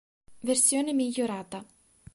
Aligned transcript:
Versione 0.39 0.93
migliorata. 0.93 1.63